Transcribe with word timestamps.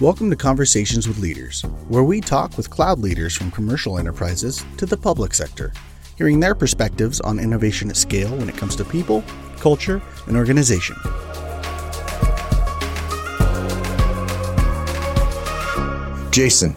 Welcome 0.00 0.30
to 0.30 0.36
Conversations 0.36 1.08
with 1.08 1.18
Leaders, 1.18 1.62
where 1.88 2.04
we 2.04 2.20
talk 2.20 2.56
with 2.56 2.70
cloud 2.70 3.00
leaders 3.00 3.34
from 3.34 3.50
commercial 3.50 3.98
enterprises 3.98 4.64
to 4.76 4.86
the 4.86 4.96
public 4.96 5.34
sector, 5.34 5.72
hearing 6.16 6.38
their 6.38 6.54
perspectives 6.54 7.20
on 7.20 7.40
innovation 7.40 7.90
at 7.90 7.96
scale 7.96 8.30
when 8.36 8.48
it 8.48 8.56
comes 8.56 8.76
to 8.76 8.84
people, 8.84 9.24
culture, 9.56 10.00
and 10.28 10.36
organization. 10.36 10.94
Jason, 16.30 16.76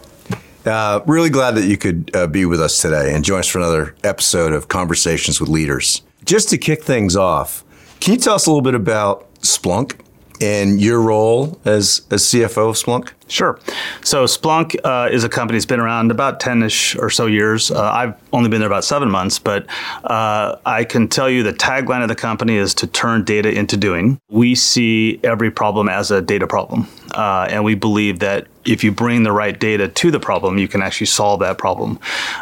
uh, 0.66 1.00
really 1.06 1.30
glad 1.30 1.54
that 1.54 1.66
you 1.66 1.76
could 1.76 2.10
uh, 2.16 2.26
be 2.26 2.44
with 2.44 2.60
us 2.60 2.82
today 2.82 3.14
and 3.14 3.24
join 3.24 3.38
us 3.38 3.46
for 3.46 3.58
another 3.58 3.94
episode 4.02 4.52
of 4.52 4.66
Conversations 4.66 5.38
with 5.38 5.48
Leaders. 5.48 6.02
Just 6.24 6.48
to 6.48 6.58
kick 6.58 6.82
things 6.82 7.14
off, 7.14 7.62
can 8.00 8.14
you 8.14 8.18
tell 8.18 8.34
us 8.34 8.46
a 8.46 8.50
little 8.50 8.62
bit 8.62 8.74
about 8.74 9.32
Splunk 9.42 10.00
and 10.40 10.80
your 10.80 11.00
role 11.00 11.60
as, 11.64 12.00
CFO 12.10 12.70
of 12.70 12.76
Splunk? 12.76 13.12
Sure. 13.28 13.58
So 14.04 14.24
Splunk 14.24 14.76
uh, 14.84 15.08
is 15.10 15.24
a 15.24 15.28
company 15.28 15.58
that's 15.58 15.66
been 15.66 15.80
around 15.80 16.10
about 16.10 16.40
10-ish 16.40 16.96
or 16.96 17.08
so 17.08 17.26
years. 17.26 17.70
Uh, 17.70 17.82
I've 17.82 18.14
only 18.32 18.50
been 18.50 18.60
there 18.60 18.68
about 18.68 18.84
seven 18.84 19.10
months, 19.10 19.38
but 19.38 19.66
uh, 20.04 20.56
I 20.66 20.84
can 20.84 21.08
tell 21.08 21.30
you 21.30 21.42
the 21.42 21.52
tagline 21.52 22.02
of 22.02 22.08
the 22.08 22.14
company 22.14 22.56
is 22.56 22.74
to 22.74 22.86
turn 22.86 23.24
data 23.24 23.50
into 23.50 23.76
doing. 23.76 24.18
We 24.28 24.54
see 24.54 25.20
every 25.24 25.50
problem 25.50 25.88
as 25.88 26.10
a 26.10 26.20
data 26.20 26.46
problem. 26.46 26.88
Uh, 27.14 27.46
and 27.50 27.64
we 27.64 27.74
believe 27.74 28.18
that 28.20 28.46
if 28.64 28.84
you 28.84 28.92
bring 28.92 29.22
the 29.22 29.32
right 29.32 29.58
data 29.58 29.88
to 29.88 30.10
the 30.10 30.20
problem, 30.20 30.58
you 30.58 30.68
can 30.68 30.82
actually 30.82 31.06
solve 31.06 31.40
that 31.40 31.58
problem. 31.58 31.98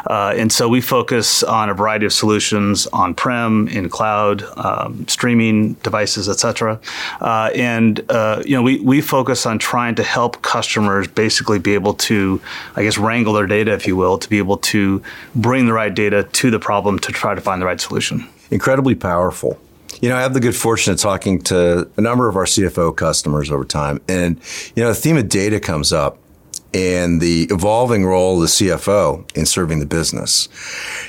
Uh, 0.09 0.33
and 0.37 0.51
so 0.51 0.69
we 0.69 0.81
focus 0.81 1.43
on 1.43 1.69
a 1.69 1.73
variety 1.73 2.05
of 2.05 2.13
solutions 2.13 2.87
on-prem, 2.87 3.67
in 3.67 3.89
cloud, 3.89 4.43
um, 4.57 5.07
streaming 5.07 5.73
devices, 5.83 6.29
et 6.29 6.39
cetera. 6.39 6.79
Uh, 7.19 7.49
and 7.55 8.05
uh, 8.09 8.41
you 8.45 8.55
know, 8.55 8.61
we, 8.61 8.79
we 8.81 9.01
focus 9.01 9.45
on 9.45 9.57
trying 9.59 9.95
to 9.95 10.03
help 10.03 10.41
customers 10.41 11.07
basically 11.07 11.59
be 11.59 11.73
able 11.73 11.93
to, 11.93 12.41
I 12.75 12.83
guess, 12.83 12.97
wrangle 12.97 13.33
their 13.33 13.47
data, 13.47 13.73
if 13.73 13.87
you 13.87 13.95
will, 13.95 14.17
to 14.17 14.29
be 14.29 14.37
able 14.37 14.57
to 14.57 15.01
bring 15.35 15.65
the 15.65 15.73
right 15.73 15.93
data 15.93 16.23
to 16.23 16.51
the 16.51 16.59
problem 16.59 16.99
to 16.99 17.11
try 17.11 17.35
to 17.35 17.41
find 17.41 17.61
the 17.61 17.65
right 17.65 17.81
solution. 17.81 18.27
Incredibly 18.49 18.95
powerful. 18.95 19.59
You 19.99 20.09
know, 20.09 20.15
I 20.15 20.21
have 20.21 20.33
the 20.33 20.39
good 20.39 20.55
fortune 20.55 20.93
of 20.93 20.99
talking 20.99 21.41
to 21.43 21.89
a 21.97 22.01
number 22.01 22.29
of 22.29 22.35
our 22.35 22.45
CFO 22.45 22.95
customers 22.95 23.51
over 23.51 23.65
time. 23.65 24.01
And, 24.07 24.39
you 24.75 24.83
know, 24.83 24.89
the 24.89 24.95
theme 24.95 25.17
of 25.17 25.29
data 25.29 25.59
comes 25.59 25.91
up 25.91 26.17
and 26.73 27.19
the 27.19 27.47
evolving 27.51 28.05
role 28.05 28.35
of 28.35 28.41
the 28.41 28.47
CFO 28.47 29.29
in 29.35 29.45
serving 29.45 29.79
the 29.79 29.85
business. 29.85 30.47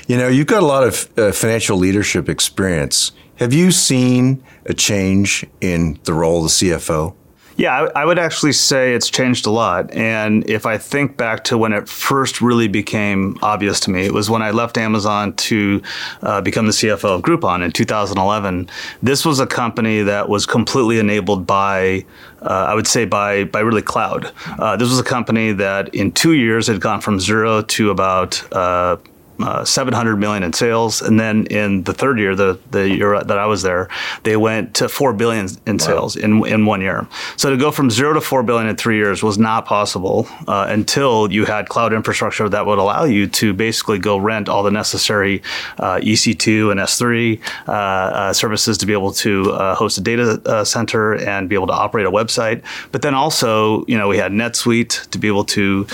You 0.07 0.17
know, 0.17 0.27
you've 0.27 0.47
got 0.47 0.61
a 0.61 0.65
lot 0.65 0.83
of 0.83 1.17
uh, 1.17 1.31
financial 1.31 1.77
leadership 1.77 2.27
experience. 2.27 3.11
Have 3.37 3.53
you 3.53 3.71
seen 3.71 4.43
a 4.65 4.73
change 4.73 5.45
in 5.61 5.99
the 6.03 6.13
role 6.13 6.45
of 6.45 6.51
the 6.51 6.69
CFO? 6.69 7.15
Yeah, 7.55 7.87
I, 7.95 8.01
I, 8.01 8.05
would 8.05 8.17
actually 8.17 8.53
say 8.53 8.93
it's 8.93 9.09
changed 9.09 9.45
a 9.45 9.51
lot. 9.51 9.91
And 9.93 10.49
if 10.49 10.65
I 10.65 10.77
think 10.77 11.17
back 11.17 11.43
to 11.45 11.57
when 11.57 11.71
it 11.71 11.87
first 11.87 12.41
really 12.41 12.67
became 12.67 13.37
obvious 13.41 13.79
to 13.81 13.91
me, 13.91 14.05
it 14.05 14.13
was 14.13 14.29
when 14.29 14.41
I 14.41 14.51
left 14.51 14.77
Amazon 14.77 15.33
to 15.33 15.81
uh, 16.23 16.41
become 16.41 16.65
the 16.65 16.71
CFO 16.71 17.15
of 17.15 17.21
Groupon 17.21 17.63
in 17.63 17.71
2011. 17.71 18.69
This 19.03 19.25
was 19.25 19.39
a 19.39 19.45
company 19.45 20.01
that 20.01 20.29
was 20.29 20.45
completely 20.45 20.97
enabled 20.97 21.45
by, 21.45 22.05
uh, 22.41 22.65
I 22.69 22.73
would 22.73 22.87
say, 22.87 23.05
by 23.05 23.43
by 23.43 23.59
really 23.59 23.83
cloud. 23.83 24.31
Uh, 24.47 24.75
this 24.75 24.89
was 24.89 24.99
a 24.99 25.03
company 25.03 25.51
that 25.51 25.93
in 25.93 26.11
two 26.11 26.33
years 26.33 26.67
had 26.67 26.81
gone 26.81 27.01
from 27.01 27.19
zero 27.19 27.61
to 27.61 27.91
about 27.91 28.41
uh, 28.51 28.97
uh, 29.39 29.65
700 29.65 30.17
million 30.17 30.43
in 30.43 30.53
sales, 30.53 31.01
and 31.01 31.19
then 31.19 31.45
in 31.47 31.83
the 31.83 31.93
third 31.93 32.19
year, 32.19 32.35
the 32.35 32.59
the 32.71 32.89
year 32.89 33.23
that 33.23 33.37
I 33.37 33.45
was 33.45 33.61
there, 33.61 33.89
they 34.23 34.37
went 34.37 34.75
to 34.75 34.89
four 34.89 35.13
billion 35.13 35.47
in 35.65 35.79
sales 35.79 36.15
wow. 36.15 36.23
in 36.23 36.45
in 36.45 36.65
one 36.65 36.81
year. 36.81 37.07
So 37.37 37.49
to 37.49 37.57
go 37.57 37.71
from 37.71 37.89
zero 37.89 38.13
to 38.13 38.21
four 38.21 38.43
billion 38.43 38.67
in 38.67 38.75
three 38.75 38.97
years 38.97 39.23
was 39.23 39.37
not 39.37 39.65
possible 39.65 40.27
uh, 40.47 40.67
until 40.69 41.31
you 41.31 41.45
had 41.45 41.69
cloud 41.69 41.93
infrastructure 41.93 42.47
that 42.49 42.65
would 42.65 42.79
allow 42.79 43.03
you 43.03 43.27
to 43.27 43.53
basically 43.53 43.99
go 43.99 44.17
rent 44.17 44.49
all 44.49 44.63
the 44.63 44.71
necessary 44.71 45.41
uh, 45.79 45.99
EC2 45.99 46.71
and 46.71 46.79
S3 46.79 47.41
uh, 47.67 47.71
uh, 47.71 48.33
services 48.33 48.77
to 48.77 48.85
be 48.85 48.93
able 48.93 49.11
to 49.11 49.51
uh, 49.51 49.75
host 49.75 49.97
a 49.97 50.01
data 50.01 50.65
center 50.65 51.15
and 51.15 51.49
be 51.49 51.55
able 51.55 51.67
to 51.67 51.73
operate 51.73 52.05
a 52.05 52.11
website. 52.11 52.61
But 52.91 53.01
then 53.01 53.13
also, 53.13 53.85
you 53.85 53.97
know, 53.97 54.07
we 54.07 54.17
had 54.17 54.31
NetSuite 54.31 55.09
to 55.09 55.17
be 55.17 55.27
able 55.27 55.45
to 55.45 55.85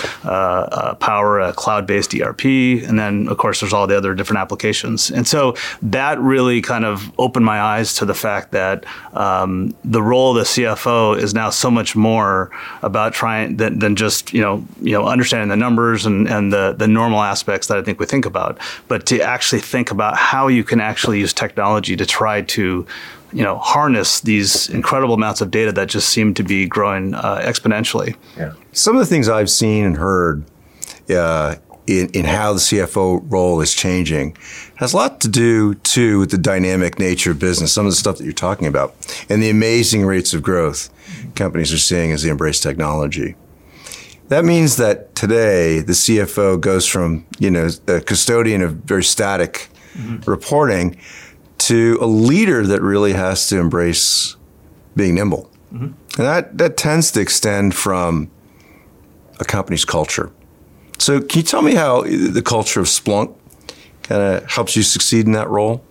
power 1.00 1.40
a 1.40 1.52
cloud-based 1.52 2.14
ERP, 2.14 2.44
and 2.44 2.98
then 2.98 3.29
of 3.30 3.38
course, 3.38 3.60
there's 3.60 3.72
all 3.72 3.86
the 3.86 3.96
other 3.96 4.14
different 4.14 4.40
applications. 4.40 5.10
And 5.10 5.26
so 5.26 5.54
that 5.82 6.18
really 6.18 6.60
kind 6.60 6.84
of 6.84 7.12
opened 7.18 7.46
my 7.46 7.60
eyes 7.60 7.94
to 7.94 8.04
the 8.04 8.14
fact 8.14 8.52
that 8.52 8.84
um, 9.14 9.74
the 9.84 10.02
role 10.02 10.30
of 10.30 10.36
the 10.36 10.42
CFO 10.42 11.18
is 11.18 11.32
now 11.32 11.50
so 11.50 11.70
much 11.70 11.94
more 11.94 12.50
about 12.82 13.12
trying 13.12 13.56
than, 13.56 13.78
than 13.78 13.96
just 13.96 14.32
you 14.32 14.40
know 14.40 14.64
you 14.80 14.92
know 14.92 15.06
understanding 15.06 15.48
the 15.48 15.56
numbers 15.56 16.06
and, 16.06 16.28
and 16.28 16.52
the 16.52 16.74
the 16.76 16.88
normal 16.88 17.20
aspects 17.22 17.68
that 17.68 17.78
I 17.78 17.82
think 17.82 18.00
we 18.00 18.06
think 18.06 18.26
about, 18.26 18.58
but 18.88 19.06
to 19.06 19.20
actually 19.20 19.60
think 19.60 19.90
about 19.90 20.16
how 20.16 20.48
you 20.48 20.64
can 20.64 20.80
actually 20.80 21.20
use 21.20 21.32
technology 21.32 21.96
to 21.96 22.06
try 22.06 22.42
to 22.42 22.86
you 23.32 23.42
know 23.44 23.58
harness 23.58 24.20
these 24.20 24.68
incredible 24.70 25.14
amounts 25.14 25.40
of 25.40 25.50
data 25.50 25.72
that 25.72 25.88
just 25.88 26.08
seem 26.08 26.34
to 26.34 26.42
be 26.42 26.66
growing 26.66 27.14
uh, 27.14 27.40
exponentially. 27.44 28.16
Yeah. 28.36 28.54
Some 28.72 28.96
of 28.96 29.00
the 29.00 29.06
things 29.06 29.28
I've 29.28 29.50
seen 29.50 29.84
and 29.84 29.96
heard 29.96 30.44
uh, 31.08 31.56
in, 31.86 32.08
in 32.10 32.24
how 32.24 32.52
the 32.52 32.58
CFO 32.58 33.22
role 33.30 33.60
is 33.60 33.74
changing 33.74 34.36
has 34.76 34.92
a 34.92 34.96
lot 34.96 35.20
to 35.20 35.28
do 35.28 35.74
too 35.74 36.20
with 36.20 36.30
the 36.30 36.38
dynamic 36.38 36.98
nature 36.98 37.32
of 37.32 37.38
business, 37.38 37.72
some 37.72 37.86
of 37.86 37.92
the 37.92 37.96
stuff 37.96 38.18
that 38.18 38.24
you're 38.24 38.32
talking 38.32 38.66
about, 38.66 38.94
and 39.28 39.42
the 39.42 39.50
amazing 39.50 40.06
rates 40.06 40.32
of 40.32 40.42
growth 40.42 40.88
companies 41.34 41.72
are 41.72 41.78
seeing 41.78 42.12
as 42.12 42.22
they 42.22 42.30
embrace 42.30 42.60
technology. 42.60 43.34
That 44.28 44.44
means 44.44 44.76
that 44.76 45.14
today 45.14 45.80
the 45.80 45.92
CFO 45.92 46.60
goes 46.60 46.86
from, 46.86 47.26
you 47.38 47.50
know, 47.50 47.68
a 47.88 48.00
custodian 48.00 48.62
of 48.62 48.74
very 48.76 49.02
static 49.02 49.68
mm-hmm. 49.94 50.30
reporting 50.30 50.98
to 51.58 51.98
a 52.00 52.06
leader 52.06 52.66
that 52.66 52.80
really 52.80 53.12
has 53.12 53.48
to 53.48 53.58
embrace 53.58 54.36
being 54.96 55.16
nimble. 55.16 55.50
Mm-hmm. 55.72 55.84
And 55.84 55.94
that, 56.28 56.58
that 56.58 56.76
tends 56.76 57.10
to 57.12 57.20
extend 57.20 57.74
from 57.74 58.30
a 59.40 59.44
company's 59.44 59.84
culture. 59.84 60.32
So, 61.00 61.20
can 61.20 61.38
you 61.38 61.42
tell 61.42 61.62
me 61.62 61.74
how 61.74 62.02
the 62.02 62.42
culture 62.44 62.80
of 62.80 62.86
Splunk 62.86 63.34
kind 64.02 64.22
of 64.22 64.50
helps 64.50 64.76
you 64.76 64.82
succeed 64.82 65.24
in 65.24 65.32
that 65.32 65.48
role? 65.48 65.82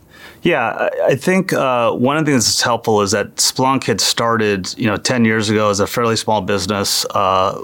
Yeah, 0.43 0.89
I 1.03 1.15
think 1.15 1.51
uh, 1.51 1.91
one 1.91 2.15
of 2.15 2.25
the 2.25 2.31
things 2.31 2.45
that's 2.45 2.61
helpful 2.61 3.01
is 3.01 3.11
that 3.11 3.35
Splunk 3.37 3.85
had 3.85 3.99
started, 3.99 4.73
you 4.77 4.85
know, 4.85 4.97
10 4.97 5.25
years 5.25 5.49
ago 5.49 5.69
as 5.69 5.79
a 5.79 5.87
fairly 5.87 6.15
small 6.15 6.41
business. 6.41 7.05
Uh, 7.05 7.59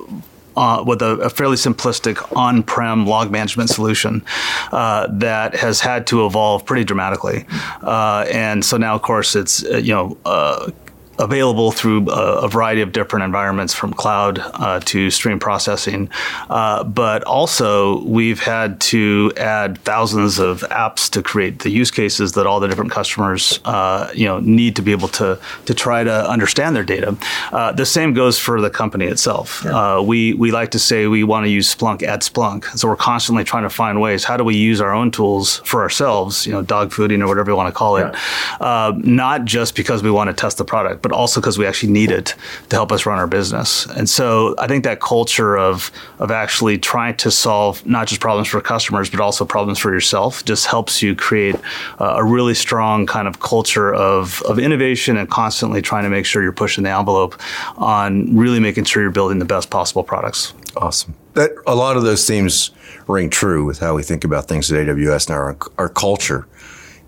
uh, 0.58 0.82
with 0.88 1.02
a, 1.02 1.18
a, 1.18 1.30
fairly 1.30 1.58
simplistic 1.58 2.34
on-prem 2.34 3.06
log 3.06 3.30
management 3.30 3.70
solution 3.70 4.24
uh, 4.72 5.06
that 5.12 5.54
has 5.54 5.82
had 5.82 6.08
to 6.08 6.26
evolve 6.26 6.66
pretty 6.66 6.86
dramatically, 6.86 7.46
uh, 7.82 8.26
and 8.32 8.64
so 8.64 8.78
now, 8.78 8.96
of 8.96 9.02
course, 9.02 9.36
it's 9.36 9.66
uh, 9.66 9.76
you 9.76 9.94
know 9.94 10.18
uh, 10.24 10.72
available 11.20 11.72
through 11.72 12.10
a, 12.10 12.44
a, 12.44 12.48
variety 12.48 12.82
of 12.82 12.92
different 12.92 13.24
environments 13.24 13.74
from 13.74 13.94
cloud 13.94 14.40
uh, 14.40 14.80
to 14.82 15.10
stream 15.10 15.40
processing. 15.40 16.10
Uh, 16.50 16.84
but 16.84 17.24
also, 17.24 18.04
we've 18.04 18.40
had 18.40 18.80
to 18.80 19.32
add 19.38 19.78
thousands 19.80 20.40
of 20.40 20.62
apps 20.62 21.10
to 21.10 21.22
create 21.22 21.60
the 21.60 21.70
use 21.70 21.92
cases 21.92 22.34
that 22.34 22.46
all 22.46 22.60
the 22.60 22.68
different 22.68 22.92
customers 22.92 23.60
uh, 23.66 24.10
you 24.14 24.26
know, 24.26 24.40
need 24.40 24.76
to 24.76 24.82
be 24.82 24.92
able 24.92 25.08
to, 25.08 25.40
to 25.66 25.74
try 25.74 26.04
to 26.04 26.30
understand 26.30 26.76
their 26.76 26.84
data. 26.84 27.18
Uh, 27.52 27.72
the 27.72 27.86
same 27.86 28.14
goes 28.14 28.38
for 28.40 28.62
the 28.62 28.70
company 28.70 29.06
itself. 29.06 29.62
Yeah. 29.64 29.98
Uh, 29.98 30.02
we, 30.02 30.34
we 30.34 30.52
like 30.52 30.72
to 30.72 30.80
say 30.80 31.08
we 31.08 31.24
want 31.24 31.46
to 31.46 31.50
use 31.50 31.74
Splunk 31.74 32.04
at 32.04 32.22
Splunk. 32.22 32.66
So 32.78 32.88
we're 32.88 32.96
constantly 32.96 33.44
trying 33.44 33.64
to 33.64 33.70
find 33.70 34.02
ways 34.02 34.24
how 34.24 34.38
do 34.38 34.44
we 34.44 34.56
use 34.56 34.82
our 34.82 34.94
own 34.94 35.12
tools 35.12 35.58
for 35.66 35.82
ourselves, 35.82 36.46
you 36.46 36.52
know, 36.52 36.62
dog 36.62 36.92
fooding 36.92 37.22
or 37.22 37.28
whatever 37.28 37.52
you 37.52 37.58
want 37.58 37.74
to 37.74 37.78
call 37.78 37.98
it, 37.98 38.14
yeah. 38.14 38.58
Uh, 38.60 38.94
not 38.98 39.46
just 39.46 39.76
because 39.76 40.04
we 40.04 40.12
want 40.12 40.30
to 40.30 40.34
test 40.34 40.58
the 40.58 40.66
product 40.66 41.02
but 41.06 41.12
also 41.12 41.40
because 41.40 41.56
we 41.60 41.68
actually 41.68 41.92
need 41.92 42.10
it 42.10 42.34
to 42.68 42.76
help 42.76 42.92
us 42.92 43.06
run 43.06 43.20
our 43.20 43.28
business. 43.28 43.86
And 43.86 44.10
so 44.10 44.56
I 44.58 44.66
think 44.66 44.84
that 44.86 45.02
culture 45.02 45.56
of 45.56 45.92
of 46.18 46.32
actually 46.32 46.80
trying 46.80 47.16
to 47.18 47.30
solve 47.30 47.86
not 47.86 48.08
just 48.08 48.20
problems 48.20 48.48
for 48.48 48.60
customers, 48.60 49.08
but 49.08 49.20
also 49.20 49.46
problems 49.46 49.78
for 49.78 49.94
yourself 49.94 50.44
just 50.46 50.66
helps 50.66 51.04
you 51.04 51.16
create 51.16 51.58
uh, 52.02 52.16
a 52.18 52.24
really 52.24 52.56
strong 52.56 53.06
kind 53.06 53.28
of 53.28 53.40
culture 53.40 53.94
of, 53.94 54.42
of 54.50 54.58
innovation 54.58 55.16
and 55.16 55.30
constantly 55.30 55.80
trying 55.80 56.06
to 56.06 56.10
make 56.10 56.26
sure 56.26 56.42
you're 56.42 56.52
pushing 56.52 56.84
the 56.84 56.90
envelope 56.90 57.40
on 57.78 58.36
really 58.36 58.60
making 58.60 58.86
sure 58.86 59.04
you're 59.04 59.12
building 59.12 59.38
the 59.38 59.46
best 59.46 59.70
possible 59.70 60.04
products. 60.04 60.56
Awesome. 60.76 61.14
That 61.34 61.52
a 61.68 61.76
lot 61.76 61.98
of 61.98 62.04
those 62.04 62.26
themes 62.26 62.72
ring 63.08 63.30
true 63.30 63.64
with 63.64 63.78
how 63.78 63.94
we 63.94 64.02
think 64.02 64.24
about 64.24 64.48
things 64.48 64.72
at 64.72 64.88
AWS 64.88 65.28
and 65.28 65.36
Our, 65.36 65.56
our 65.78 65.90
culture 65.90 66.48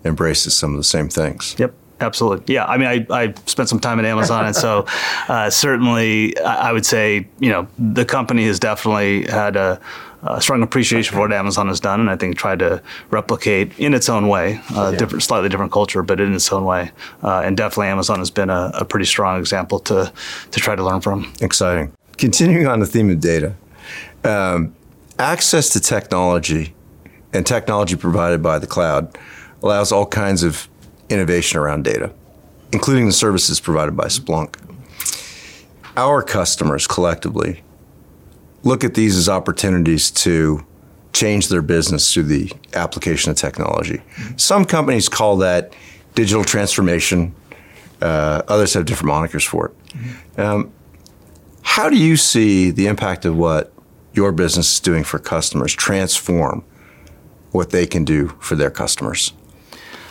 embraces 0.04 0.54
some 0.54 0.70
of 0.70 0.76
the 0.76 0.84
same 0.84 1.08
things. 1.08 1.56
Yep. 1.58 1.74
Absolutely. 2.00 2.54
Yeah. 2.54 2.64
I 2.64 2.78
mean, 2.78 3.06
I, 3.10 3.22
I 3.24 3.34
spent 3.46 3.68
some 3.68 3.80
time 3.80 3.98
at 3.98 4.04
Amazon, 4.04 4.46
and 4.46 4.54
so 4.54 4.86
uh, 5.28 5.50
certainly 5.50 6.38
I 6.38 6.72
would 6.72 6.86
say, 6.86 7.26
you 7.40 7.50
know, 7.50 7.66
the 7.78 8.04
company 8.04 8.46
has 8.46 8.60
definitely 8.60 9.24
had 9.26 9.56
a, 9.56 9.80
a, 10.22 10.40
strong 10.40 10.62
appreciation 10.62 11.14
for 11.14 11.20
what 11.20 11.32
Amazon 11.32 11.68
has 11.68 11.80
done, 11.80 12.00
and 12.00 12.08
I 12.08 12.16
think 12.16 12.36
tried 12.36 12.60
to 12.60 12.82
replicate 13.10 13.76
in 13.78 13.94
its 13.94 14.08
own 14.08 14.28
way, 14.28 14.60
uh, 14.74 14.90
yeah. 14.92 14.98
different, 14.98 15.22
slightly 15.24 15.48
different 15.48 15.72
culture, 15.72 16.02
but 16.02 16.20
in 16.20 16.34
its 16.34 16.52
own 16.52 16.64
way. 16.64 16.92
Uh, 17.22 17.40
and 17.40 17.56
definitely 17.56 17.88
Amazon 17.88 18.18
has 18.20 18.30
been 18.30 18.50
a, 18.50 18.70
a, 18.74 18.84
pretty 18.84 19.06
strong 19.06 19.40
example 19.40 19.80
to, 19.80 20.12
to 20.50 20.60
try 20.60 20.76
to 20.76 20.84
learn 20.84 21.00
from. 21.00 21.32
Exciting. 21.40 21.92
continuing 22.16 22.66
on 22.66 22.80
the 22.80 22.86
theme 22.86 23.10
of 23.10 23.20
data, 23.20 23.54
um, 24.24 24.74
access 25.18 25.68
to 25.70 25.80
technology 25.80 26.74
and 27.32 27.44
technology 27.44 27.96
provided 27.96 28.42
by 28.42 28.58
the 28.58 28.66
cloud 28.66 29.16
allows 29.62 29.92
all 29.92 30.06
kinds 30.06 30.42
of 30.42 30.68
innovation 31.08 31.58
around 31.58 31.84
data, 31.84 32.12
including 32.72 33.06
the 33.06 33.12
services 33.12 33.60
provided 33.60 33.96
by 33.96 34.06
Splunk. 34.06 34.56
Our 35.96 36.22
customers 36.22 36.86
collectively 36.86 37.62
look 38.62 38.84
at 38.84 38.94
these 38.94 39.16
as 39.16 39.28
opportunities 39.28 40.10
to 40.10 40.64
change 41.12 41.48
their 41.48 41.62
business 41.62 42.12
through 42.12 42.24
the 42.24 42.52
application 42.74 43.30
of 43.30 43.36
technology. 43.36 44.02
Some 44.36 44.64
companies 44.64 45.08
call 45.08 45.38
that 45.38 45.74
digital 46.14 46.44
transformation. 46.44 47.34
Uh, 48.00 48.42
others 48.46 48.74
have 48.74 48.84
different 48.84 49.12
monikers 49.12 49.46
for 49.46 49.66
it. 49.68 50.38
Um, 50.38 50.72
how 51.62 51.88
do 51.88 51.96
you 51.96 52.16
see 52.16 52.70
the 52.70 52.86
impact 52.86 53.24
of 53.24 53.36
what 53.36 53.72
your 54.12 54.32
business 54.32 54.74
is 54.74 54.80
doing 54.80 55.04
for 55.04 55.18
customers 55.18 55.72
transform 55.74 56.64
what 57.50 57.70
they 57.70 57.86
can 57.86 58.04
do 58.04 58.28
for 58.40 58.54
their 58.54 58.70
customers? 58.70 59.32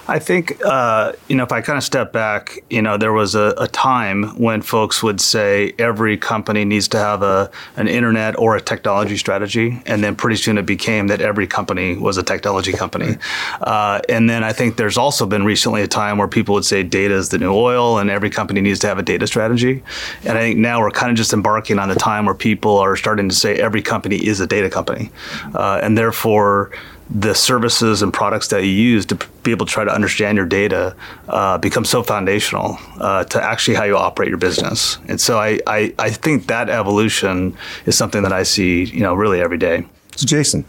I 0.10 0.20
think, 0.20 0.64
uh, 0.64 1.14
you 1.28 1.36
know, 1.36 1.44
if 1.44 1.52
I 1.52 1.62
kind 1.62 1.78
of 1.78 1.84
step 1.84 2.14
back, 2.14 2.64
you 2.70 2.82
know, 2.82 2.98
there 2.98 3.12
was 3.12 3.36
a, 3.36 3.54
a, 3.58 3.68
time 3.68 4.24
when 4.40 4.62
folks 4.62 5.04
would 5.04 5.20
say 5.20 5.74
every 5.78 6.18
company 6.18 6.64
needs 6.64 6.88
to 6.90 6.98
have 6.98 7.22
a, 7.22 7.52
an 7.76 7.88
internet 7.88 8.40
or 8.40 8.56
a 8.56 8.62
technology 8.62 9.18
strategy. 9.18 9.82
And 9.86 10.02
then 10.04 10.16
pretty 10.16 10.38
soon 10.38 10.58
it 10.58 10.66
became 10.66 11.08
that 11.08 11.20
every 11.20 11.46
company 11.46 11.98
was 11.98 12.18
a 12.18 12.24
technology 12.24 12.72
company. 12.72 13.18
Uh, 13.62 14.00
and 14.08 14.30
then 14.30 14.44
I 14.44 14.54
think 14.54 14.78
there's 14.78 14.98
also 14.98 15.26
been 15.26 15.44
recently 15.44 15.82
a 15.82 15.88
time 15.88 16.18
where 16.18 16.28
people 16.28 16.54
would 16.56 16.66
say 16.66 16.84
data 16.84 17.14
is 17.14 17.30
the 17.30 17.38
new 17.38 17.54
oil 17.54 17.98
and 17.98 18.10
every 18.10 18.30
company 18.30 18.62
needs 18.62 18.80
to 18.80 18.88
have 18.88 18.98
a 18.98 19.04
data 19.04 19.28
strategy. 19.28 19.84
And 20.24 20.38
I 20.38 20.42
think 20.42 20.60
now 20.60 20.80
we're 20.80 20.92
kind 20.92 21.12
of 21.12 21.18
just 21.18 21.34
embarking 21.34 21.80
on 21.80 21.90
the 21.90 21.96
time 21.96 22.26
where 22.26 22.36
people 22.36 22.78
are 22.78 22.96
starting 22.96 23.30
to 23.30 23.36
say 23.36 23.60
every 23.60 23.82
company 23.82 24.18
is 24.18 24.40
a 24.40 24.48
data 24.48 24.70
company. 24.70 25.12
Uh, 25.54 25.80
and 25.82 25.98
therefore, 25.98 26.72
the 27.10 27.34
services 27.34 28.02
and 28.02 28.14
products 28.14 28.50
that 28.50 28.64
you 28.64 28.70
use 28.70 29.06
to 29.06 29.16
be 29.44 29.52
able 29.52 29.66
to 29.66 29.72
try 29.72 29.84
to 29.84 29.94
understand 29.94 30.36
your 30.38 30.46
data 30.46 30.96
uh, 31.30 31.58
become 31.58 31.86
so 31.86 32.04
foundational 32.04 32.78
uh, 33.00 33.24
to 33.26 33.42
actually 33.42 33.76
how 33.76 33.84
you 33.84 33.96
operate 33.96 34.30
your 34.30 34.38
business. 34.38 34.98
And 35.08 35.20
so 35.20 35.40
I, 35.40 35.60
I, 35.66 35.94
I, 35.98 36.10
think 36.10 36.48
that 36.48 36.70
evolution 36.70 37.56
is 37.86 37.98
something 37.98 38.24
that 38.24 38.34
I 38.34 38.44
see, 38.44 38.84
you 38.84 39.00
know, 39.00 39.14
really 39.14 39.42
every 39.42 39.58
day. 39.58 39.86
So 40.16 40.26
Jason, 40.26 40.66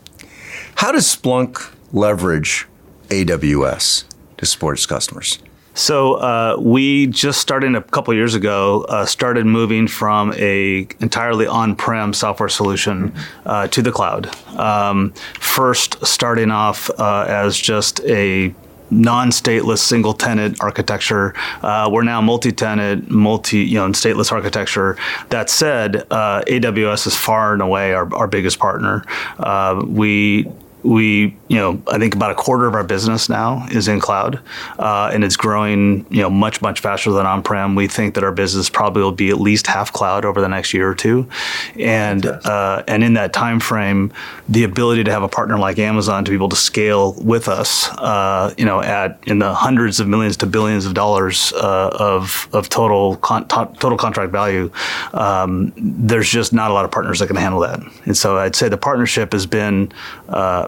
how 0.76 0.92
does 0.92 1.04
Splunk 1.04 1.74
leverage 1.92 2.68
AWS 3.08 4.04
to 4.36 4.46
support 4.46 4.76
its 4.76 4.86
customers? 4.86 5.38
So 5.78 6.14
uh, 6.14 6.56
we 6.58 7.06
just 7.06 7.40
started 7.40 7.76
a 7.76 7.82
couple 7.82 8.12
years 8.12 8.34
ago. 8.34 8.84
Uh, 8.88 9.06
started 9.06 9.46
moving 9.46 9.86
from 9.86 10.32
a 10.34 10.88
entirely 10.98 11.46
on-prem 11.46 12.12
software 12.12 12.48
solution 12.48 13.14
uh, 13.46 13.68
to 13.68 13.80
the 13.80 13.92
cloud. 13.92 14.34
Um, 14.58 15.12
first, 15.38 16.04
starting 16.04 16.50
off 16.50 16.90
uh, 16.98 17.26
as 17.28 17.56
just 17.56 18.00
a 18.06 18.52
non-stateless 18.90 19.78
single-tenant 19.78 20.60
architecture. 20.60 21.32
Uh, 21.62 21.88
we're 21.92 22.02
now 22.02 22.20
multi-tenant, 22.20 23.08
multi, 23.08 23.58
you 23.58 23.74
know, 23.74 23.88
stateless 23.90 24.32
architecture. 24.32 24.96
That 25.28 25.48
said, 25.48 26.06
uh, 26.10 26.42
AWS 26.48 27.06
is 27.06 27.14
far 27.14 27.52
and 27.52 27.62
away 27.62 27.92
our, 27.92 28.12
our 28.16 28.26
biggest 28.26 28.58
partner. 28.58 29.04
Uh, 29.38 29.84
we 29.86 30.50
we, 30.82 31.36
you 31.48 31.56
know, 31.56 31.82
I 31.88 31.98
think 31.98 32.14
about 32.14 32.30
a 32.30 32.34
quarter 32.34 32.66
of 32.66 32.74
our 32.74 32.84
business 32.84 33.28
now 33.28 33.66
is 33.70 33.88
in 33.88 34.00
cloud, 34.00 34.40
uh, 34.78 35.10
and 35.12 35.24
it's 35.24 35.36
growing, 35.36 36.06
you 36.10 36.22
know, 36.22 36.30
much 36.30 36.62
much 36.62 36.80
faster 36.80 37.10
than 37.10 37.26
on-prem. 37.26 37.74
We 37.74 37.88
think 37.88 38.14
that 38.14 38.24
our 38.24 38.32
business 38.32 38.70
probably 38.70 39.02
will 39.02 39.12
be 39.12 39.30
at 39.30 39.40
least 39.40 39.66
half 39.66 39.92
cloud 39.92 40.24
over 40.24 40.40
the 40.40 40.48
next 40.48 40.72
year 40.72 40.88
or 40.88 40.94
two, 40.94 41.28
and 41.76 42.24
uh, 42.26 42.84
and 42.86 43.02
in 43.02 43.14
that 43.14 43.32
time 43.32 43.60
frame, 43.60 44.12
the 44.48 44.64
ability 44.64 45.04
to 45.04 45.10
have 45.10 45.22
a 45.22 45.28
partner 45.28 45.58
like 45.58 45.78
Amazon 45.78 46.24
to 46.24 46.30
be 46.30 46.36
able 46.36 46.48
to 46.48 46.56
scale 46.56 47.14
with 47.14 47.48
us, 47.48 47.88
uh, 47.98 48.54
you 48.56 48.64
know, 48.64 48.80
at 48.80 49.18
in 49.26 49.40
the 49.40 49.52
hundreds 49.52 50.00
of 50.00 50.06
millions 50.06 50.36
to 50.38 50.46
billions 50.46 50.86
of 50.86 50.94
dollars 50.94 51.52
uh, 51.54 51.90
of 51.98 52.48
of 52.52 52.68
total 52.68 53.16
con- 53.16 53.48
total 53.48 53.98
contract 53.98 54.30
value, 54.30 54.70
um, 55.12 55.72
there's 55.76 56.28
just 56.28 56.52
not 56.52 56.70
a 56.70 56.74
lot 56.74 56.84
of 56.84 56.90
partners 56.90 57.18
that 57.18 57.26
can 57.26 57.36
handle 57.36 57.60
that, 57.60 57.80
and 58.04 58.16
so 58.16 58.38
I'd 58.38 58.54
say 58.54 58.68
the 58.68 58.78
partnership 58.78 59.32
has 59.32 59.44
been 59.46 59.92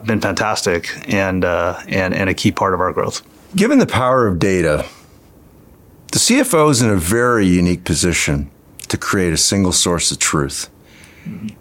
uh, 0.00 0.04
been 0.04 0.20
fantastic 0.20 0.90
and, 1.12 1.44
uh, 1.44 1.80
and, 1.88 2.14
and 2.14 2.28
a 2.30 2.34
key 2.34 2.52
part 2.52 2.74
of 2.74 2.80
our 2.80 2.92
growth. 2.92 3.22
Given 3.54 3.78
the 3.78 3.86
power 3.86 4.26
of 4.26 4.38
data, 4.38 4.86
the 6.12 6.18
CFO 6.18 6.70
is 6.70 6.82
in 6.82 6.90
a 6.90 6.96
very 6.96 7.46
unique 7.46 7.84
position 7.84 8.50
to 8.88 8.96
create 8.96 9.32
a 9.32 9.36
single 9.36 9.72
source 9.72 10.10
of 10.10 10.18
truth. 10.18 10.68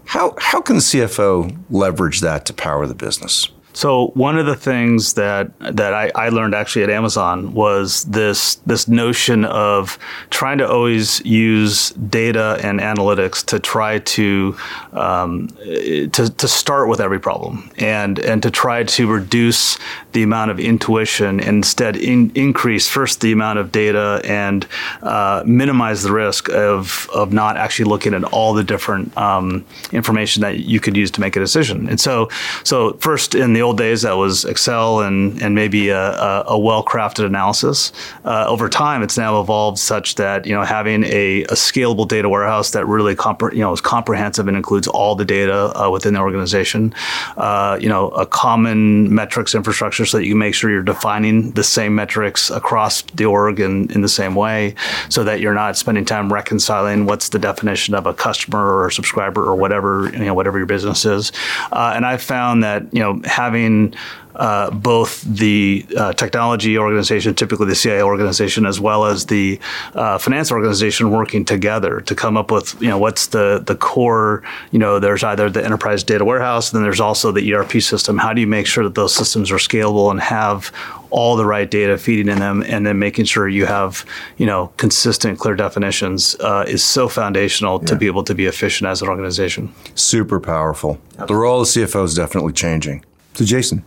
How, 0.06 0.36
how 0.40 0.62
can 0.62 0.78
the 0.78 0.82
CFO 0.82 1.56
leverage 1.70 2.22
that 2.22 2.46
to 2.48 2.54
power 2.54 2.88
the 2.88 2.96
business? 2.96 3.50
So 3.74 4.08
one 4.08 4.38
of 4.38 4.48
the 4.48 4.56
things 4.56 5.14
that 5.14 5.52
that 5.60 5.94
I, 5.94 6.12
I, 6.16 6.30
learned 6.30 6.56
actually 6.56 6.84
at 6.84 6.90
Amazon 6.90 7.54
was 7.54 8.04
this 8.06 8.56
this 8.66 8.88
notion 8.88 9.46
of 9.46 10.00
trying 10.32 10.58
to 10.58 10.68
always 10.68 11.24
use 11.24 11.92
data 11.92 12.60
and 12.64 12.80
analytics 12.80 13.46
to 13.46 13.60
try 13.60 14.00
to 14.00 14.58
um, 14.94 15.50
to, 15.50 16.10
to 16.10 16.48
start 16.48 16.90
with 16.90 17.00
every 17.00 17.20
problem 17.20 17.70
and 17.78 18.18
and 18.20 18.42
to 18.42 18.50
try 18.50 18.84
to 18.84 19.08
reduce 19.08 19.78
the 20.14 20.24
amount 20.24 20.50
of 20.50 20.60
intuition 20.60 21.40
and 21.40 21.60
instead 21.60 21.96
in, 21.96 22.32
increase 22.34 22.88
first 22.88 23.22
the 23.22 23.32
amount 23.32 23.60
of 23.60 23.72
data 23.72 24.22
and 24.24 24.66
uh, 25.04 25.44
minimize 25.46 26.04
the 26.04 26.12
risk 26.12 26.50
of 26.50 27.08
of 27.14 27.32
not 27.32 27.56
actually 27.58 27.86
looking 27.86 28.14
at 28.14 28.24
all 28.26 28.54
the 28.54 28.64
different 28.64 29.16
um, 29.16 29.64
information 29.92 30.42
that 30.42 30.60
you 30.60 30.80
could 30.80 30.98
use 30.98 31.12
to 31.12 31.22
make 31.22 31.36
a 31.36 31.40
decision. 31.40 31.88
And 31.88 32.00
so 32.00 32.30
so 32.64 32.94
first 32.94 33.36
in 33.36 33.54
the 33.54 33.59
old 33.62 33.78
days 33.78 34.02
that 34.04 34.14
was 34.14 34.46
Excel 34.46 35.02
and, 35.02 35.42
and 35.42 35.56
maybe 35.56 35.90
a, 35.90 36.12
a, 36.12 36.44
a 36.48 36.60
well 36.60 36.84
crafted 36.84 37.26
analysis. 37.26 37.92
Uh, 38.26 38.46
over 38.48 38.70
time, 38.70 39.04
it's 39.04 39.18
now 39.18 39.42
evolved 39.42 39.80
such 39.80 40.16
that 40.16 40.46
you 40.46 40.54
know 40.54 40.64
having 40.64 41.04
a, 41.04 41.44
a 41.44 41.54
scalable 41.54 42.08
data 42.08 42.30
warehouse 42.30 42.72
that 42.72 42.86
really 42.86 43.16
compre- 43.16 43.54
you 43.54 43.60
know 43.60 43.74
is 43.74 43.82
comprehensive 43.82 44.48
and 44.48 44.56
includes 44.56 44.88
all 44.88 45.16
the 45.16 45.26
data 45.26 45.72
uh, 45.80 45.90
within 45.90 46.14
the 46.14 46.20
organization. 46.20 46.94
Uh, 47.38 47.78
you 47.82 47.90
know, 47.90 48.10
a 48.10 48.26
common 48.26 49.14
metrics 49.14 49.56
infrastructure 49.56 50.06
so 50.06 50.18
that 50.18 50.24
you 50.24 50.32
can 50.32 50.40
make 50.40 50.54
sure 50.54 50.70
you're 50.70 50.84
defining 50.84 51.52
the 51.52 51.64
same 51.64 51.96
metrics 51.96 52.50
across 52.50 53.02
the 53.02 53.26
org 53.26 53.60
in, 53.60 53.92
in 53.92 54.02
the 54.02 54.10
same 54.10 54.36
way, 54.36 54.76
so 55.10 55.24
that 55.24 55.40
you're 55.40 55.54
not 55.54 55.78
spending 55.78 56.06
time 56.06 56.32
reconciling 56.32 57.06
what's 57.06 57.30
the 57.30 57.40
definition 57.40 57.96
of 57.96 58.06
a 58.06 58.14
customer 58.14 58.60
or 58.60 58.88
a 58.88 58.92
subscriber 58.92 59.44
or 59.44 59.56
whatever 59.56 60.10
you 60.14 60.26
know 60.26 60.34
whatever 60.34 60.58
your 60.58 60.68
business 60.68 61.06
is. 61.06 61.32
Uh, 61.72 61.94
and 61.96 62.06
I've 62.06 62.22
found 62.22 62.64
that 62.64 62.94
you 62.94 63.00
know 63.00 63.22
having 63.26 63.49
having 63.50 63.96
uh, 64.36 64.70
both 64.72 65.22
the 65.24 65.86
uh, 65.98 66.14
technology 66.14 66.78
organization, 66.78 67.34
typically 67.34 67.66
the 67.66 67.76
CIO 67.76 68.06
organization, 68.06 68.66
as 68.66 68.80
well 68.80 69.06
as 69.06 69.26
the 69.26 69.60
uh, 69.96 70.18
finance 70.18 70.52
organization 70.52 71.12
working 71.12 71.44
together 71.44 72.00
to 72.02 72.16
come 72.16 72.38
up 72.38 72.52
with, 72.52 72.80
you 72.82 72.88
know, 72.88 72.98
what's 72.98 73.28
the 73.28 73.62
the 73.66 73.76
core. 73.76 74.44
You 74.72 74.80
know, 74.80 75.00
there's 75.00 75.24
either 75.24 75.50
the 75.50 75.66
enterprise 75.66 76.04
data 76.04 76.24
warehouse, 76.24 76.72
and 76.72 76.78
then 76.78 76.84
there's 76.84 77.02
also 77.02 77.32
the 77.32 77.54
ERP 77.54 77.82
system. 77.82 78.18
How 78.18 78.32
do 78.32 78.40
you 78.40 78.48
make 78.48 78.68
sure 78.68 78.84
that 78.84 78.96
those 78.96 79.14
systems 79.14 79.52
are 79.52 79.58
scalable 79.58 80.10
and 80.12 80.22
have 80.22 80.72
all 81.10 81.36
the 81.36 81.46
right 81.46 81.70
data 81.70 81.98
feeding 81.98 82.32
in 82.32 82.40
them, 82.40 82.64
and 82.68 82.86
then 82.86 83.00
making 83.00 83.26
sure 83.26 83.50
you 83.50 83.66
have, 83.66 84.06
you 84.38 84.46
know, 84.46 84.72
consistent, 84.78 85.40
clear 85.40 85.56
definitions 85.56 86.36
uh, 86.40 86.64
is 86.68 86.84
so 86.84 87.10
foundational 87.10 87.80
yeah. 87.80 87.88
to 87.88 87.96
be 87.96 88.06
able 88.06 88.24
to 88.24 88.36
be 88.36 88.46
efficient 88.46 88.88
as 88.88 89.02
an 89.02 89.10
organization. 89.10 89.74
Super 89.96 90.40
powerful. 90.40 91.00
The 91.28 91.36
role 91.36 91.62
of 91.62 91.68
CFO 91.68 92.06
is 92.06 92.14
definitely 92.14 92.54
changing. 92.54 93.04
So, 93.34 93.46
Jason, 93.46 93.86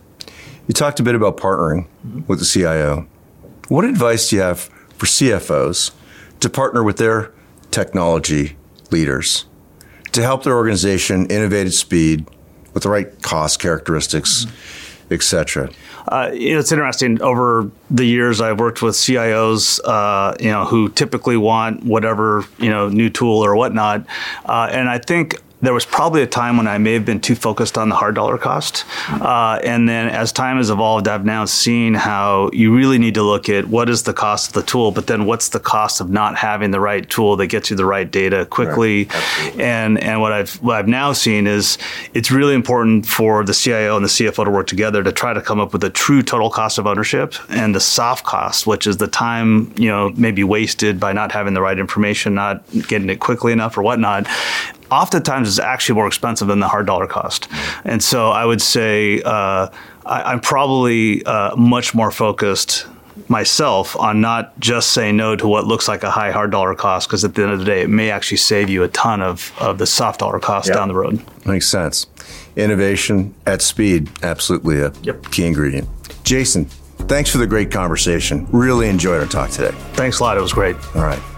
you 0.67 0.73
talked 0.73 0.99
a 0.99 1.03
bit 1.03 1.15
about 1.15 1.37
partnering 1.37 1.87
with 2.27 2.39
the 2.39 2.45
CIO. 2.45 3.07
What 3.67 3.85
advice 3.85 4.29
do 4.29 4.37
you 4.37 4.41
have 4.41 4.61
for 4.97 5.05
CFOs 5.05 5.91
to 6.39 6.49
partner 6.49 6.83
with 6.83 6.97
their 6.97 7.31
technology 7.71 8.55
leaders 8.91 9.45
to 10.11 10.21
help 10.21 10.43
their 10.43 10.55
organization 10.55 11.25
innovate 11.27 11.67
at 11.67 11.73
speed 11.73 12.27
with 12.73 12.83
the 12.83 12.89
right 12.89 13.21
cost 13.21 13.59
characteristics, 13.59 14.45
mm-hmm. 14.45 15.13
et 15.13 15.23
cetera? 15.23 15.69
Uh, 16.07 16.29
it's 16.33 16.71
interesting. 16.71 17.21
Over 17.21 17.71
the 17.89 18.05
years, 18.05 18.41
I've 18.41 18.59
worked 18.59 18.81
with 18.81 18.95
CIOs, 18.95 19.79
uh, 19.85 20.35
you 20.39 20.51
know, 20.51 20.65
who 20.65 20.89
typically 20.89 21.37
want 21.37 21.83
whatever 21.83 22.45
you 22.59 22.69
know 22.69 22.89
new 22.89 23.09
tool 23.09 23.43
or 23.43 23.55
whatnot, 23.55 24.05
uh, 24.45 24.69
and 24.71 24.89
I 24.89 24.99
think 24.99 25.41
there 25.63 25.73
was 25.73 25.85
probably 25.85 26.21
a 26.21 26.27
time 26.27 26.57
when 26.57 26.67
I 26.67 26.77
may 26.77 26.91
have 26.91 27.05
been 27.05 27.21
too 27.21 27.35
focused 27.35 27.77
on 27.77 27.87
the 27.87 27.95
hard 27.95 28.15
dollar 28.15 28.37
cost. 28.37 28.83
Uh, 29.09 29.61
and 29.63 29.87
then 29.87 30.09
as 30.09 30.33
time 30.33 30.57
has 30.57 30.69
evolved, 30.69 31.07
I've 31.07 31.23
now 31.23 31.45
seen 31.45 31.93
how 31.93 32.49
you 32.51 32.75
really 32.75 32.97
need 32.97 33.13
to 33.13 33.23
look 33.23 33.47
at 33.47 33.69
what 33.69 33.89
is 33.89 34.03
the 34.03 34.13
cost 34.13 34.49
of 34.49 34.53
the 34.53 34.63
tool, 34.63 34.91
but 34.91 35.07
then 35.07 35.25
what's 35.25 35.49
the 35.49 35.61
cost 35.61 36.01
of 36.01 36.09
not 36.09 36.35
having 36.35 36.71
the 36.71 36.81
right 36.81 37.09
tool 37.09 37.37
that 37.37 37.47
gets 37.47 37.69
you 37.69 37.77
the 37.77 37.85
right 37.85 38.11
data 38.11 38.45
quickly. 38.45 39.05
Right. 39.05 39.53
And 39.57 39.97
and 40.03 40.19
what 40.19 40.33
I've 40.33 40.61
what 40.61 40.75
I've 40.75 40.89
now 40.89 41.13
seen 41.13 41.47
is 41.47 41.77
it's 42.13 42.29
really 42.29 42.55
important 42.55 43.05
for 43.05 43.45
the 43.45 43.53
CIO 43.53 43.95
and 43.95 44.03
the 44.03 44.09
CFO 44.09 44.43
to 44.43 44.51
work 44.51 44.67
together 44.67 45.01
to 45.01 45.13
try 45.13 45.33
to 45.33 45.41
come 45.41 45.61
up 45.61 45.71
with 45.71 45.85
a 45.85 45.89
true 45.89 46.21
total 46.21 46.49
cost 46.49 46.77
of 46.77 46.87
ownership 46.87 47.35
and 47.49 47.73
the 47.73 47.79
soft 47.79 48.25
cost, 48.25 48.67
which 48.67 48.85
is 48.85 48.97
the 48.97 49.07
time 49.07 49.71
you 49.77 49.87
know 49.87 50.09
maybe 50.17 50.43
wasted 50.43 50.99
by 50.99 51.13
not 51.13 51.31
having 51.31 51.53
the 51.53 51.61
right 51.61 51.79
information, 51.79 52.33
not 52.33 52.69
getting 52.89 53.09
it 53.09 53.21
quickly 53.21 53.53
enough 53.53 53.77
or 53.77 53.81
whatnot 53.81 54.27
oftentimes 54.93 55.47
is 55.47 55.59
actually 55.59 55.95
more 55.95 56.07
expensive 56.07 56.47
than 56.47 56.59
the 56.59 56.67
hard 56.67 56.85
dollar 56.85 57.07
cost. 57.07 57.47
And 57.83 58.01
so 58.03 58.29
I 58.29 58.45
would 58.45 58.61
say 58.61 59.21
uh, 59.23 59.69
I, 60.05 60.33
am 60.33 60.39
probably 60.39 61.23
uh, 61.25 61.55
much 61.55 61.93
more 61.95 62.11
focused 62.11 62.85
myself 63.29 63.95
on 63.95 64.21
not 64.21 64.59
just 64.59 64.91
saying 64.91 65.17
no 65.17 65.35
to 65.35 65.47
what 65.47 65.65
looks 65.65 65.87
like 65.87 66.03
a 66.03 66.09
high 66.09 66.31
hard 66.31 66.51
dollar 66.51 66.75
cost 66.75 67.07
because 67.07 67.23
at 67.23 67.35
the 67.35 67.43
end 67.43 67.51
of 67.51 67.59
the 67.59 67.65
day 67.65 67.81
it 67.81 67.89
may 67.89 68.09
actually 68.09 68.37
save 68.37 68.69
you 68.69 68.83
a 68.83 68.87
ton 68.89 69.21
of, 69.21 69.53
of 69.59 69.77
the 69.77 69.85
soft 69.85 70.19
dollar 70.19 70.39
cost 70.39 70.67
yep. 70.67 70.77
down 70.77 70.87
the 70.87 70.95
road. 70.95 71.23
Makes 71.45 71.67
sense. 71.67 72.07
Innovation 72.55 73.33
at 73.45 73.61
speed 73.61 74.09
absolutely 74.23 74.79
a 74.79 74.91
yep. 75.03 75.29
key 75.31 75.45
ingredient. 75.45 75.87
Jason 76.23 76.65
thanks 77.07 77.29
for 77.29 77.37
the 77.37 77.47
great 77.47 77.71
conversation. 77.71 78.47
Really 78.51 78.87
enjoyed 78.89 79.21
our 79.21 79.27
talk 79.27 79.49
today. 79.51 79.75
Thanks 79.93 80.19
a 80.19 80.23
lot. 80.23 80.37
It 80.37 80.41
was 80.41 80.53
great. 80.53 80.75
All 80.95 81.03
right 81.03 81.32